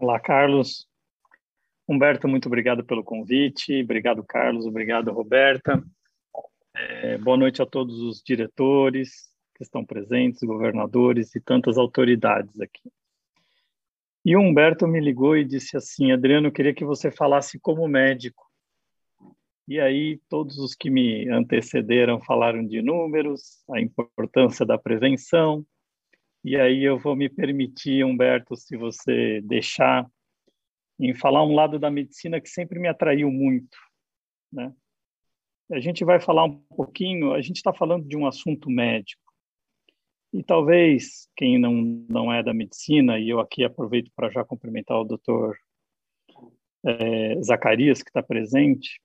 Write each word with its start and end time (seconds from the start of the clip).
Olá, 0.00 0.18
Carlos. 0.18 0.88
Humberto, 1.86 2.26
muito 2.26 2.46
obrigado 2.46 2.82
pelo 2.82 3.04
convite. 3.04 3.82
Obrigado, 3.82 4.24
Carlos. 4.24 4.64
Obrigado, 4.64 5.12
Roberta. 5.12 5.84
É, 6.74 7.18
boa 7.18 7.36
noite 7.36 7.60
a 7.60 7.66
todos 7.66 8.00
os 8.00 8.22
diretores 8.22 9.28
que 9.54 9.62
estão 9.62 9.84
presentes, 9.84 10.42
governadores 10.42 11.34
e 11.34 11.40
tantas 11.40 11.76
autoridades 11.76 12.58
aqui. 12.62 12.90
E 14.24 14.34
o 14.34 14.40
Humberto 14.40 14.88
me 14.88 15.00
ligou 15.00 15.36
e 15.36 15.44
disse 15.44 15.76
assim: 15.76 16.12
Adriano, 16.12 16.46
eu 16.46 16.52
queria 16.52 16.72
que 16.72 16.84
você 16.84 17.10
falasse 17.10 17.60
como 17.60 17.86
médico. 17.86 18.50
E 19.68 19.78
aí, 19.78 20.18
todos 20.30 20.56
os 20.56 20.74
que 20.74 20.88
me 20.88 21.28
antecederam 21.28 22.18
falaram 22.22 22.66
de 22.66 22.80
números, 22.80 23.62
a 23.70 23.78
importância 23.78 24.64
da 24.64 24.78
prevenção. 24.78 25.62
E 26.42 26.56
aí, 26.56 26.82
eu 26.82 26.98
vou 26.98 27.14
me 27.14 27.28
permitir, 27.28 28.04
Humberto, 28.04 28.56
se 28.56 28.76
você 28.76 29.40
deixar, 29.42 30.06
em 30.98 31.14
falar 31.14 31.44
um 31.44 31.54
lado 31.54 31.78
da 31.78 31.90
medicina 31.90 32.40
que 32.40 32.48
sempre 32.48 32.78
me 32.78 32.88
atraiu 32.88 33.30
muito. 33.30 33.76
Né? 34.52 34.72
A 35.70 35.80
gente 35.80 36.04
vai 36.04 36.20
falar 36.20 36.44
um 36.44 36.58
pouquinho, 36.76 37.32
a 37.32 37.40
gente 37.40 37.56
está 37.56 37.72
falando 37.72 38.06
de 38.06 38.16
um 38.16 38.26
assunto 38.26 38.70
médico. 38.70 39.22
E 40.32 40.42
talvez 40.42 41.28
quem 41.36 41.58
não, 41.58 41.72
não 42.08 42.32
é 42.32 42.42
da 42.42 42.54
medicina, 42.54 43.18
e 43.18 43.28
eu 43.28 43.40
aqui 43.40 43.64
aproveito 43.64 44.10
para 44.14 44.30
já 44.30 44.44
cumprimentar 44.44 44.98
o 44.98 45.04
doutor 45.04 45.58
é, 46.84 47.42
Zacarias, 47.42 48.02
que 48.02 48.10
está 48.10 48.22
presente, 48.22 49.00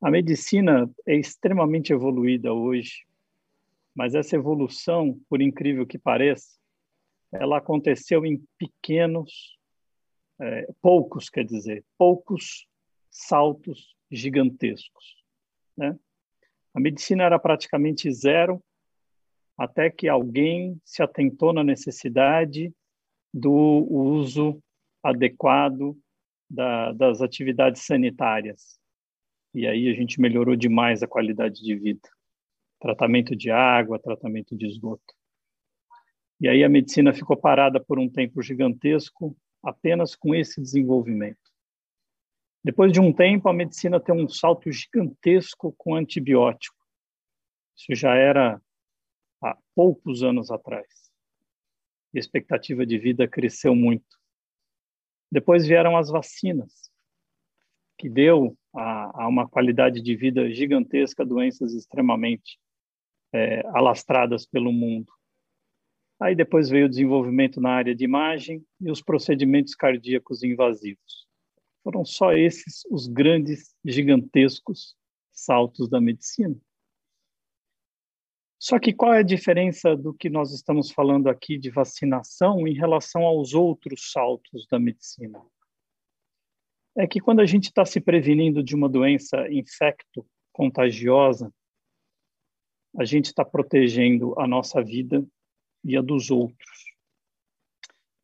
a 0.00 0.10
medicina 0.10 0.90
é 1.06 1.14
extremamente 1.14 1.92
evoluída 1.92 2.52
hoje, 2.52 3.04
mas 3.94 4.14
essa 4.14 4.36
evolução, 4.36 5.20
por 5.28 5.42
incrível 5.42 5.86
que 5.86 5.98
pareça, 5.98 6.59
ela 7.32 7.58
aconteceu 7.58 8.24
em 8.26 8.42
pequenos, 8.58 9.56
é, 10.40 10.66
poucos, 10.80 11.28
quer 11.28 11.44
dizer, 11.44 11.84
poucos 11.96 12.66
saltos 13.10 13.94
gigantescos. 14.10 15.16
Né? 15.76 15.98
A 16.74 16.80
medicina 16.80 17.24
era 17.24 17.38
praticamente 17.38 18.12
zero 18.12 18.62
até 19.56 19.90
que 19.90 20.08
alguém 20.08 20.80
se 20.84 21.02
atentou 21.02 21.52
na 21.52 21.62
necessidade 21.62 22.72
do 23.32 23.52
uso 23.52 24.62
adequado 25.02 25.96
da, 26.48 26.92
das 26.92 27.20
atividades 27.20 27.82
sanitárias. 27.82 28.80
E 29.54 29.66
aí 29.66 29.88
a 29.88 29.94
gente 29.94 30.20
melhorou 30.20 30.56
demais 30.56 31.02
a 31.02 31.08
qualidade 31.08 31.62
de 31.62 31.74
vida. 31.76 32.08
Tratamento 32.80 33.36
de 33.36 33.50
água, 33.50 33.98
tratamento 33.98 34.56
de 34.56 34.66
esgoto. 34.66 35.14
E 36.40 36.48
aí 36.48 36.64
a 36.64 36.68
medicina 36.68 37.12
ficou 37.12 37.36
parada 37.36 37.78
por 37.78 37.98
um 37.98 38.08
tempo 38.08 38.42
gigantesco 38.42 39.36
apenas 39.62 40.16
com 40.16 40.34
esse 40.34 40.60
desenvolvimento. 40.60 41.38
Depois 42.64 42.92
de 42.92 43.00
um 43.00 43.12
tempo, 43.12 43.48
a 43.48 43.52
medicina 43.52 44.00
tem 44.00 44.14
um 44.14 44.28
salto 44.28 44.70
gigantesco 44.72 45.74
com 45.76 45.94
antibiótico. 45.94 46.76
Isso 47.76 47.94
já 47.94 48.14
era 48.14 48.60
há 49.42 49.56
poucos 49.74 50.22
anos 50.22 50.50
atrás. 50.50 50.86
A 52.14 52.18
expectativa 52.18 52.84
de 52.84 52.98
vida 52.98 53.28
cresceu 53.28 53.74
muito. 53.74 54.18
Depois 55.30 55.66
vieram 55.66 55.96
as 55.96 56.10
vacinas, 56.10 56.90
que 57.96 58.08
deu 58.08 58.56
a, 58.74 59.24
a 59.24 59.28
uma 59.28 59.48
qualidade 59.48 60.02
de 60.02 60.16
vida 60.16 60.50
gigantesca 60.50 61.24
doenças 61.24 61.72
extremamente 61.74 62.58
é, 63.32 63.60
alastradas 63.68 64.44
pelo 64.46 64.72
mundo. 64.72 65.12
Aí 66.20 66.34
depois 66.34 66.68
veio 66.68 66.84
o 66.84 66.88
desenvolvimento 66.88 67.62
na 67.62 67.70
área 67.70 67.94
de 67.94 68.04
imagem 68.04 68.62
e 68.78 68.90
os 68.90 69.00
procedimentos 69.00 69.74
cardíacos 69.74 70.42
invasivos. 70.42 71.26
Foram 71.82 72.04
só 72.04 72.34
esses 72.34 72.84
os 72.90 73.06
grandes, 73.06 73.74
gigantescos 73.82 74.94
saltos 75.32 75.88
da 75.88 75.98
medicina. 75.98 76.54
Só 78.58 78.78
que 78.78 78.92
qual 78.92 79.14
é 79.14 79.20
a 79.20 79.22
diferença 79.22 79.96
do 79.96 80.12
que 80.12 80.28
nós 80.28 80.52
estamos 80.52 80.90
falando 80.90 81.30
aqui 81.30 81.56
de 81.56 81.70
vacinação 81.70 82.68
em 82.68 82.74
relação 82.74 83.22
aos 83.22 83.54
outros 83.54 84.12
saltos 84.12 84.66
da 84.70 84.78
medicina? 84.78 85.42
É 86.94 87.06
que 87.06 87.20
quando 87.20 87.40
a 87.40 87.46
gente 87.46 87.68
está 87.68 87.86
se 87.86 87.98
prevenindo 87.98 88.62
de 88.62 88.74
uma 88.74 88.90
doença 88.90 89.50
infecto-contagiosa, 89.50 91.50
a 92.98 93.06
gente 93.06 93.26
está 93.26 93.42
protegendo 93.42 94.38
a 94.38 94.46
nossa 94.46 94.84
vida 94.84 95.26
e 95.84 95.96
a 95.96 96.02
dos 96.02 96.30
outros. 96.30 96.90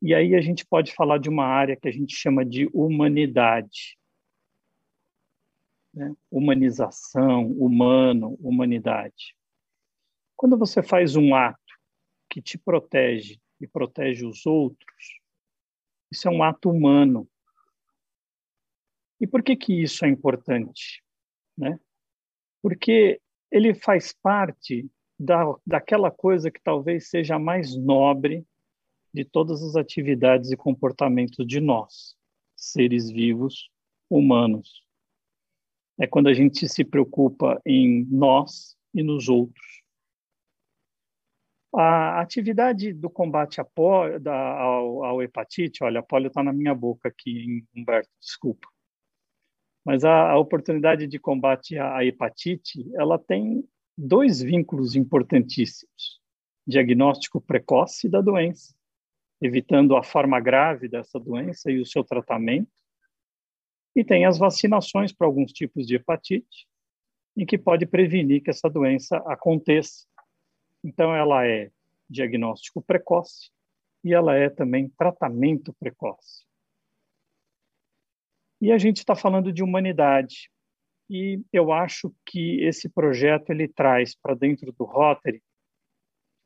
E 0.01 0.13
aí 0.13 0.35
a 0.35 0.41
gente 0.41 0.65
pode 0.65 0.93
falar 0.93 1.17
de 1.17 1.29
uma 1.29 1.45
área 1.45 1.75
que 1.75 1.87
a 1.87 1.91
gente 1.91 2.15
chama 2.15 2.45
de 2.45 2.69
humanidade. 2.73 3.97
Né? 5.93 6.15
Humanização, 6.29 7.51
humano, 7.51 8.37
humanidade. 8.39 9.35
Quando 10.35 10.57
você 10.57 10.83
faz 10.83 11.15
um 11.15 11.33
ato 11.33 11.59
que 12.29 12.41
te 12.41 12.57
protege 12.57 13.41
e 13.59 13.65
protege 13.65 14.25
os 14.25 14.45
outros, 14.45 15.19
isso 16.11 16.27
é 16.27 16.31
um 16.31 16.43
ato 16.43 16.69
humano. 16.69 17.27
E 19.19 19.25
por 19.25 19.41
que 19.41 19.55
que 19.55 19.81
isso 19.81 20.05
é 20.05 20.09
importante, 20.09 21.03
né? 21.57 21.79
Porque 22.61 23.19
ele 23.51 23.73
faz 23.73 24.13
parte 24.13 24.87
da, 25.19 25.43
daquela 25.65 26.11
coisa 26.11 26.51
que 26.51 26.61
talvez 26.61 27.09
seja 27.09 27.35
a 27.35 27.39
mais 27.39 27.75
nobre 27.75 28.45
de 29.13 29.25
todas 29.25 29.63
as 29.63 29.75
atividades 29.75 30.51
e 30.51 30.57
comportamentos 30.57 31.45
de 31.45 31.59
nós, 31.59 32.15
seres 32.55 33.09
vivos, 33.09 33.69
humanos. 34.09 34.85
É 35.99 36.05
quando 36.05 36.27
a 36.27 36.33
gente 36.33 36.67
se 36.69 36.85
preocupa 36.85 37.59
em 37.65 38.05
nós 38.05 38.77
e 38.93 39.01
nos 39.01 39.27
outros. 39.27 39.65
A 41.73 42.21
atividade 42.21 42.93
do 42.93 43.09
combate 43.09 43.59
à 43.59 43.67
da, 44.21 44.35
ao, 44.35 45.03
ao, 45.03 45.21
hepatite, 45.21 45.83
olha, 45.83 45.99
a 45.99 46.03
polio 46.03 46.27
está 46.27 46.43
na 46.43 46.53
minha 46.53 46.73
boca 46.73 47.09
aqui, 47.09 47.65
Humberto, 47.75 48.09
desculpa. 48.19 48.67
Mas 49.83 50.03
a, 50.03 50.31
a 50.31 50.37
oportunidade 50.37 51.07
de 51.07 51.19
combate 51.19 51.77
à, 51.77 51.97
à 51.97 52.05
hepatite, 52.05 52.89
ela 52.95 53.19
tem 53.19 53.67
dois 53.97 54.41
vínculos 54.41 54.95
importantíssimos. 54.95 56.21
Diagnóstico 56.65 57.39
precoce 57.39 58.09
da 58.09 58.21
doença, 58.21 58.75
evitando 59.41 59.95
a 59.95 60.03
forma 60.03 60.39
grave 60.39 60.87
dessa 60.87 61.19
doença 61.19 61.71
e 61.71 61.79
o 61.79 61.85
seu 61.85 62.03
tratamento. 62.03 62.71
E 63.95 64.03
tem 64.03 64.25
as 64.25 64.37
vacinações 64.37 65.11
para 65.11 65.25
alguns 65.25 65.51
tipos 65.51 65.87
de 65.87 65.95
hepatite, 65.95 66.67
em 67.35 67.45
que 67.45 67.57
pode 67.57 67.85
prevenir 67.85 68.43
que 68.43 68.49
essa 68.49 68.69
doença 68.69 69.17
aconteça 69.25 70.07
então, 70.83 71.13
ela 71.13 71.45
é 71.45 71.71
diagnóstico 72.09 72.81
precoce 72.81 73.51
e 74.03 74.13
ela 74.13 74.35
é 74.35 74.49
também 74.49 74.89
tratamento 74.89 75.73
precoce. 75.73 76.45
E 78.61 78.71
a 78.71 78.77
gente 78.77 78.97
está 78.97 79.15
falando 79.15 79.51
de 79.51 79.61
humanidade. 79.61 80.49
E 81.09 81.41
eu 81.53 81.71
acho 81.71 82.13
que 82.25 82.61
esse 82.63 82.89
projeto 82.89 83.49
ele 83.49 83.67
traz 83.67 84.15
para 84.15 84.35
dentro 84.35 84.71
do 84.73 84.83
Rotary 84.83 85.41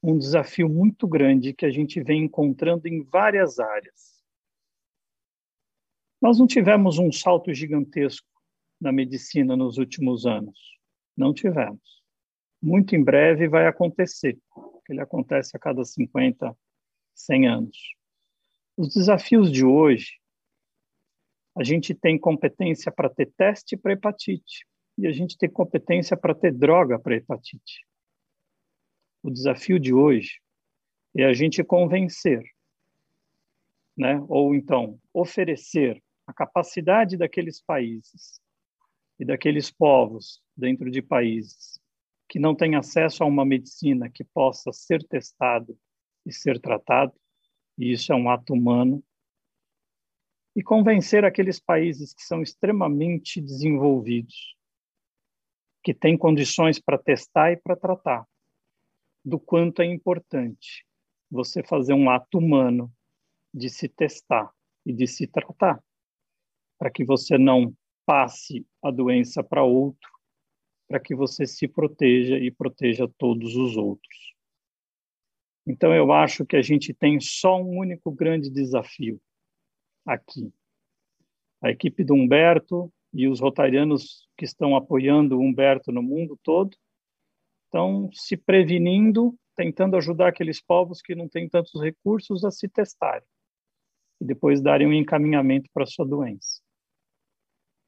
um 0.04 0.18
desafio 0.18 0.68
muito 0.68 1.08
grande 1.08 1.54
que 1.54 1.66
a 1.66 1.72
gente 1.72 2.02
vem 2.02 2.24
encontrando 2.26 2.88
em 2.88 3.04
várias 3.04 3.60
áreas. 3.60 4.22
Nós 6.22 6.38
não 6.38 6.46
tivemos 6.46 7.00
um 7.00 7.12
salto 7.12 7.54
gigantesco 7.54 8.28
na 8.80 8.92
medicina 8.92 9.56
nos 9.56 9.78
últimos 9.78 10.26
anos. 10.26 10.60
Não 11.18 11.34
tivemos 11.34 12.02
muito 12.62 12.96
em 12.96 13.04
breve 13.04 13.48
vai 13.48 13.66
acontecer. 13.66 14.38
Ele 14.88 15.02
acontece 15.02 15.58
a 15.58 15.60
cada 15.60 15.84
50, 15.84 16.56
100 17.16 17.48
anos. 17.48 17.78
Os 18.78 18.94
desafios 18.94 19.52
de 19.52 19.66
hoje, 19.66 20.20
a 21.56 21.64
gente 21.64 21.94
tem 21.94 22.18
competência 22.20 22.92
para 22.92 23.10
ter 23.10 23.32
teste 23.38 23.76
para 23.76 23.94
hepatite 23.94 24.66
e 24.98 25.08
a 25.08 25.12
gente 25.12 25.38
tem 25.38 25.50
competência 25.50 26.16
para 26.16 26.36
ter 26.36 26.52
droga 26.54 27.00
para 27.00 27.16
hepatite. 27.16 27.86
O 29.24 29.30
desafio 29.30 29.80
de 29.80 29.94
hoje 29.94 30.40
é 31.16 31.26
a 31.26 31.34
gente 31.34 31.64
convencer, 31.64 32.44
né? 33.98 34.24
ou 34.28 34.56
então 34.56 35.00
oferecer 35.14 36.02
a 36.26 36.34
capacidade 36.34 37.18
daqueles 37.18 37.62
países 37.62 38.40
e 39.20 39.26
daqueles 39.26 39.70
povos 39.70 40.42
dentro 40.56 40.90
de 40.90 41.02
países 41.02 41.80
que 42.32 42.40
não 42.40 42.56
tem 42.56 42.76
acesso 42.76 43.24
a 43.24 43.28
uma 43.28 43.44
medicina 43.44 44.10
que 44.10 44.24
possa 44.24 44.72
ser 44.72 45.04
testado 45.04 45.78
e 46.26 46.32
ser 46.32 46.62
tratado, 46.62 47.14
e 47.78 47.92
isso 47.92 48.14
é 48.14 48.16
um 48.16 48.30
ato 48.30 48.54
humano, 48.54 49.04
e 50.56 50.62
convencer 50.62 51.24
aqueles 51.24 51.60
países 51.60 52.14
que 52.14 52.24
são 52.24 52.42
extremamente 52.42 53.40
desenvolvidos, 53.40 54.56
que 55.84 55.94
têm 55.94 56.18
condições 56.18 56.80
para 56.80 56.98
testar 56.98 57.52
e 57.52 57.58
para 57.58 57.76
tratar, 57.76 58.28
do 59.24 59.40
quanto 59.40 59.82
é 59.82 59.86
importante 59.86 60.86
você 61.30 61.64
fazer 61.64 61.94
um 61.94 62.10
ato 62.10 62.38
humano 62.38 62.92
de 63.54 63.70
se 63.70 63.88
testar 63.88 64.52
e 64.86 64.92
de 64.92 65.08
se 65.08 65.26
tratar, 65.26 65.82
para 66.78 66.92
que 66.92 67.06
você 67.06 67.38
não 67.38 67.74
passe 68.06 68.66
a 68.84 68.92
doença 68.92 69.44
para 69.44 69.64
outro, 69.64 70.10
para 70.88 71.00
que 71.00 71.16
você 71.16 71.46
se 71.46 71.68
proteja 71.68 72.38
e 72.38 72.52
proteja 72.52 73.08
todos 73.18 73.56
os 73.56 73.78
outros. 73.78 74.36
Então, 75.66 75.94
eu 75.94 76.12
acho 76.12 76.46
que 76.46 76.58
a 76.58 76.62
gente 76.62 76.94
tem 76.94 77.20
só 77.20 77.62
um 77.62 77.78
único 77.78 78.12
grande 78.12 78.50
desafio 78.50 79.22
aqui. 80.06 80.52
A 81.62 81.70
equipe 81.70 82.04
do 82.04 82.14
Humberto 82.14 82.92
e 83.14 83.28
os 83.28 83.40
rotarianos 83.40 84.28
que 84.38 84.46
estão 84.46 84.76
apoiando 84.76 85.38
o 85.38 85.42
Humberto 85.42 85.92
no 85.92 86.02
mundo 86.02 86.40
todo 86.44 86.76
estão 87.66 88.10
se 88.14 88.36
prevenindo, 88.36 89.36
tentando 89.56 89.96
ajudar 89.96 90.30
aqueles 90.30 90.62
povos 90.62 91.02
que 91.02 91.16
não 91.16 91.28
têm 91.28 91.48
tantos 91.48 91.80
recursos 91.82 92.44
a 92.44 92.52
se 92.52 92.68
testarem 92.68 93.28
e 94.20 94.26
depois 94.26 94.62
darem 94.62 94.88
um 94.88 94.94
encaminhamento 94.94 95.70
para 95.74 95.86
sua 95.86 96.06
doença. 96.06 96.62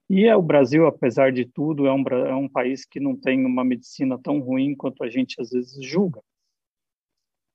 E 0.09 0.25
é, 0.25 0.35
o 0.35 0.41
Brasil, 0.41 0.85
apesar 0.85 1.31
de 1.31 1.45
tudo, 1.45 1.87
é 1.87 1.93
um, 1.93 2.03
é 2.27 2.35
um 2.35 2.49
país 2.49 2.85
que 2.85 2.99
não 2.99 3.15
tem 3.15 3.45
uma 3.45 3.63
medicina 3.63 4.19
tão 4.19 4.39
ruim 4.39 4.75
quanto 4.75 5.03
a 5.03 5.09
gente 5.09 5.39
às 5.41 5.51
vezes 5.51 5.83
julga. 5.83 6.21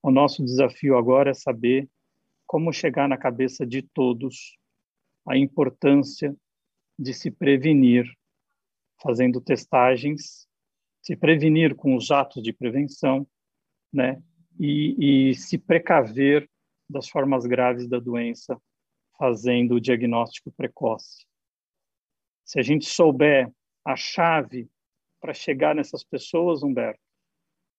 O 0.03 0.11
nosso 0.11 0.45
desafio 0.45 0.97
agora 0.97 1.31
é 1.31 1.35
saber 1.35 1.89
como 2.49 2.73
chegar 2.73 3.07
na 3.07 3.19
cabeça 3.19 3.67
de 3.67 3.83
todos 3.83 4.59
a 5.29 5.37
importância 5.37 6.35
de 6.99 7.13
se 7.13 7.31
prevenir 7.31 8.11
fazendo 9.01 9.39
testagens, 9.39 10.49
se 11.03 11.15
prevenir 11.15 11.77
com 11.77 11.95
os 11.95 12.11
atos 12.11 12.43
de 12.43 12.53
prevenção, 12.53 13.29
né? 13.93 14.21
E, 14.59 15.29
e 15.31 15.35
se 15.35 15.59
precaver 15.59 16.51
das 16.89 17.07
formas 17.09 17.45
graves 17.45 17.87
da 17.87 18.01
doença 18.01 18.61
fazendo 19.19 19.75
o 19.75 19.81
diagnóstico 19.81 20.51
precoce. 20.51 21.27
Se 22.45 22.59
a 22.59 22.63
gente 22.63 22.87
souber 22.87 23.53
a 23.85 23.95
chave 23.95 24.71
para 25.21 25.35
chegar 25.35 25.75
nessas 25.75 26.03
pessoas, 26.03 26.63
Humberto, 26.63 27.01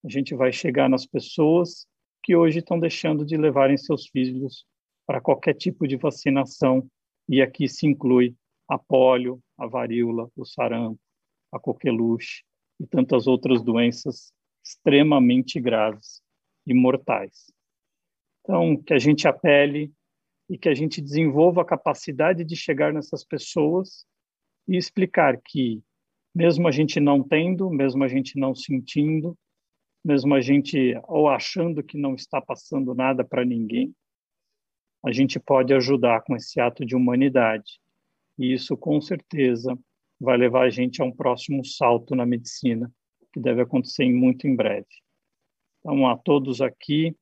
a 0.05 0.09
gente 0.09 0.35
vai 0.35 0.53
chegar 0.53 0.87
nas 0.87 1.07
pessoas 1.07 1.87
que 2.29 2.35
hoje 2.35 2.59
estão 2.59 2.79
deixando 2.79 3.25
de 3.25 3.35
levarem 3.35 3.75
seus 3.75 4.05
filhos 4.05 4.63
para 5.07 5.19
qualquer 5.19 5.55
tipo 5.55 5.87
de 5.87 5.95
vacinação, 5.95 6.87
e 7.27 7.41
aqui 7.41 7.67
se 7.67 7.87
inclui 7.87 8.35
a 8.67 8.77
polio, 8.77 9.41
a 9.57 9.65
varíola, 9.65 10.29
o 10.35 10.45
sarampo, 10.45 10.99
a 11.51 11.59
coqueluche 11.59 12.43
e 12.79 12.85
tantas 12.85 13.25
outras 13.25 13.63
doenças 13.63 14.31
extremamente 14.63 15.59
graves 15.59 16.21
e 16.67 16.73
mortais. 16.75 17.51
Então, 18.41 18.77
que 18.77 18.93
a 18.93 18.99
gente 18.99 19.27
apele 19.27 19.91
e 20.47 20.55
que 20.55 20.69
a 20.69 20.75
gente 20.75 21.01
desenvolva 21.01 21.63
a 21.63 21.65
capacidade 21.65 22.45
de 22.45 22.55
chegar 22.55 22.93
nessas 22.93 23.25
pessoas 23.25 24.05
e 24.67 24.77
explicar 24.77 25.41
que, 25.43 25.81
mesmo 26.35 26.67
a 26.67 26.71
gente 26.71 26.99
não 26.99 27.23
tendo, 27.23 27.71
mesmo 27.71 28.03
a 28.03 28.07
gente 28.07 28.37
não 28.39 28.53
sentindo, 28.53 29.35
mesmo 30.03 30.33
a 30.33 30.41
gente 30.41 30.99
ou 31.07 31.27
achando 31.27 31.83
que 31.83 31.97
não 31.97 32.15
está 32.15 32.41
passando 32.41 32.93
nada 32.93 33.23
para 33.23 33.45
ninguém, 33.45 33.93
a 35.05 35.11
gente 35.11 35.39
pode 35.39 35.73
ajudar 35.73 36.21
com 36.21 36.35
esse 36.35 36.59
ato 36.59 36.85
de 36.85 36.95
humanidade. 36.95 37.79
E 38.37 38.53
isso, 38.53 38.75
com 38.77 38.99
certeza, 39.01 39.77
vai 40.19 40.37
levar 40.37 40.65
a 40.65 40.69
gente 40.69 41.01
a 41.01 41.05
um 41.05 41.11
próximo 41.11 41.63
salto 41.63 42.15
na 42.15 42.25
medicina, 42.25 42.91
que 43.33 43.39
deve 43.39 43.61
acontecer 43.61 44.11
muito 44.11 44.47
em 44.47 44.55
breve. 44.55 44.87
Então, 45.79 46.07
a 46.07 46.17
todos 46.17 46.61
aqui, 46.61 47.15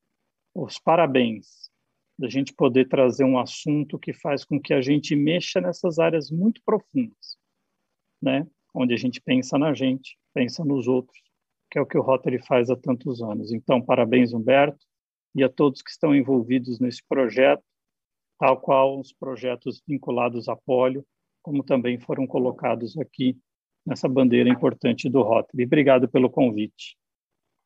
os 0.53 0.79
parabéns 0.79 1.69
da 2.17 2.27
gente 2.27 2.53
poder 2.53 2.87
trazer 2.87 3.23
um 3.23 3.37
assunto 3.37 3.99
que 3.99 4.11
faz 4.11 4.43
com 4.43 4.59
que 4.59 4.73
a 4.73 4.81
gente 4.81 5.15
mexa 5.15 5.61
nessas 5.61 5.99
áreas 5.99 6.31
muito 6.31 6.61
profundas, 6.65 7.37
né? 8.19 8.47
Onde 8.73 8.93
a 8.93 8.97
gente 8.97 9.21
pensa 9.21 9.57
na 9.57 9.73
gente, 9.73 10.17
pensa 10.33 10.65
nos 10.65 10.87
outros, 10.87 11.21
que 11.69 11.77
é 11.77 11.81
o 11.81 11.85
que 11.85 11.97
o 11.97 12.01
Rotary 12.01 12.39
faz 12.45 12.69
há 12.69 12.75
tantos 12.75 13.21
anos. 13.21 13.51
Então, 13.51 13.81
parabéns, 13.81 14.33
Humberto, 14.33 14.85
e 15.35 15.43
a 15.43 15.49
todos 15.49 15.81
que 15.81 15.91
estão 15.91 16.15
envolvidos 16.15 16.79
nesse 16.79 17.01
projeto, 17.07 17.63
tal 18.39 18.59
qual 18.59 18.99
os 18.99 19.13
projetos 19.13 19.81
vinculados 19.87 20.47
à 20.47 20.55
polio, 20.55 21.05
como 21.41 21.63
também 21.63 21.99
foram 21.99 22.25
colocados 22.25 22.97
aqui 22.97 23.37
nessa 23.85 24.07
bandeira 24.07 24.49
importante 24.49 25.09
do 25.09 25.21
Rotary. 25.21 25.63
Obrigado 25.63 26.09
pelo 26.09 26.29
convite. 26.29 26.97